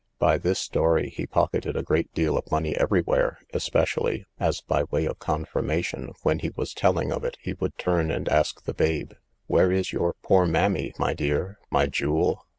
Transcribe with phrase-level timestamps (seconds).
[0.17, 4.85] By this story he pocketed a great deal of money every where, especially, as by
[4.85, 8.73] way of confirmation, when he was telling of it, he would turn and ask the
[8.73, 9.13] babe,
[9.45, 12.47] where is your poor mammy, my dear, my jewel?